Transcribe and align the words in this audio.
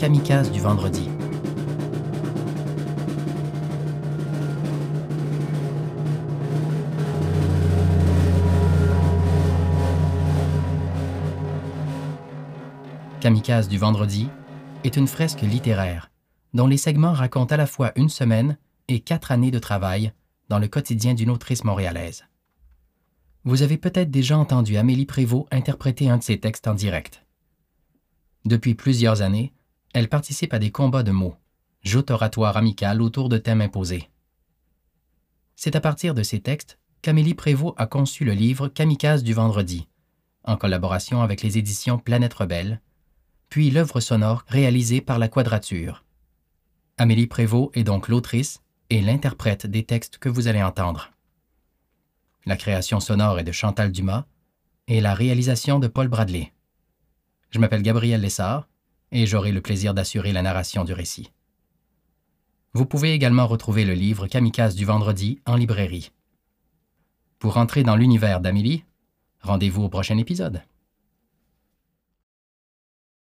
Kamikaze 0.00 0.50
du 0.50 0.60
vendredi. 0.60 1.10
Kamikaze 13.20 13.68
du 13.68 13.76
vendredi 13.76 14.30
est 14.84 14.96
une 14.96 15.06
fresque 15.06 15.42
littéraire 15.42 16.10
dont 16.54 16.66
les 16.66 16.78
segments 16.78 17.12
racontent 17.12 17.54
à 17.54 17.58
la 17.58 17.66
fois 17.66 17.92
une 17.96 18.08
semaine 18.08 18.56
et 18.88 19.00
quatre 19.00 19.32
années 19.32 19.50
de 19.50 19.58
travail 19.58 20.14
dans 20.48 20.58
le 20.58 20.68
quotidien 20.68 21.12
d'une 21.12 21.28
autrice 21.28 21.62
montréalaise. 21.62 22.24
Vous 23.44 23.60
avez 23.60 23.76
peut-être 23.76 24.10
déjà 24.10 24.38
entendu 24.38 24.78
Amélie 24.78 25.04
Prévost 25.04 25.46
interpréter 25.50 26.08
un 26.08 26.16
de 26.16 26.22
ses 26.22 26.40
textes 26.40 26.68
en 26.68 26.74
direct. 26.74 27.22
Depuis 28.46 28.74
plusieurs 28.74 29.20
années, 29.20 29.52
elle 29.92 30.08
participe 30.08 30.54
à 30.54 30.58
des 30.58 30.70
combats 30.70 31.02
de 31.02 31.10
mots, 31.10 31.36
joutes 31.82 32.10
oratoires 32.10 32.56
amicales 32.56 33.02
autour 33.02 33.28
de 33.28 33.38
thèmes 33.38 33.60
imposés. 33.60 34.08
C'est 35.56 35.76
à 35.76 35.80
partir 35.80 36.14
de 36.14 36.22
ces 36.22 36.40
textes 36.40 36.78
qu'Amélie 37.02 37.34
Prévost 37.34 37.74
a 37.78 37.86
conçu 37.86 38.24
le 38.24 38.32
livre 38.32 38.68
Kamikaze 38.68 39.22
du 39.22 39.34
vendredi, 39.34 39.88
en 40.44 40.56
collaboration 40.56 41.22
avec 41.22 41.42
les 41.42 41.58
éditions 41.58 41.98
Planète 41.98 42.34
Rebelle, 42.34 42.80
puis 43.48 43.70
l'œuvre 43.70 44.00
sonore 44.00 44.44
réalisée 44.46 45.00
par 45.00 45.18
la 45.18 45.28
Quadrature. 45.28 46.04
Amélie 46.98 47.26
Prévost 47.26 47.70
est 47.76 47.84
donc 47.84 48.08
l'autrice 48.08 48.60
et 48.90 49.00
l'interprète 49.00 49.66
des 49.66 49.84
textes 49.84 50.18
que 50.18 50.28
vous 50.28 50.48
allez 50.48 50.62
entendre. 50.62 51.10
La 52.46 52.56
création 52.56 53.00
sonore 53.00 53.38
est 53.38 53.44
de 53.44 53.52
Chantal 53.52 53.92
Dumas 53.92 54.24
et 54.86 55.00
la 55.00 55.14
réalisation 55.14 55.78
de 55.78 55.88
Paul 55.88 56.08
Bradley. 56.08 56.52
Je 57.50 57.58
m'appelle 57.58 57.82
Gabriel 57.82 58.20
Lessard 58.20 58.68
et 59.12 59.26
j'aurai 59.26 59.52
le 59.52 59.60
plaisir 59.60 59.94
d'assurer 59.94 60.32
la 60.32 60.42
narration 60.42 60.84
du 60.84 60.92
récit. 60.92 61.30
Vous 62.72 62.86
pouvez 62.86 63.12
également 63.12 63.46
retrouver 63.46 63.84
le 63.84 63.94
livre 63.94 64.26
Kamikaze 64.28 64.76
du 64.76 64.84
vendredi 64.84 65.40
en 65.44 65.56
librairie. 65.56 66.12
Pour 67.38 67.56
entrer 67.56 67.82
dans 67.82 67.96
l'univers 67.96 68.40
d'Amélie, 68.40 68.84
rendez-vous 69.40 69.82
au 69.82 69.88
prochain 69.88 70.18
épisode. 70.18 70.62